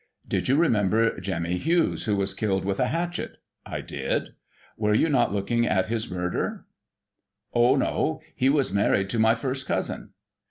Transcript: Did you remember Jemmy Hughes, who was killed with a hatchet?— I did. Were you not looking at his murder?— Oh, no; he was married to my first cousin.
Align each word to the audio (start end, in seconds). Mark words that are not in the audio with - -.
Did 0.27 0.47
you 0.47 0.55
remember 0.55 1.19
Jemmy 1.19 1.57
Hughes, 1.59 2.05
who 2.05 2.15
was 2.15 2.33
killed 2.33 2.65
with 2.65 2.79
a 2.79 2.87
hatchet?— 2.87 3.37
I 3.77 3.81
did. 3.81 4.29
Were 4.75 4.95
you 4.95 5.09
not 5.09 5.31
looking 5.31 5.67
at 5.67 5.89
his 5.89 6.09
murder?— 6.09 6.65
Oh, 7.53 7.75
no; 7.75 8.19
he 8.35 8.49
was 8.49 8.73
married 8.73 9.11
to 9.11 9.19
my 9.19 9.35
first 9.35 9.67
cousin. 9.67 10.13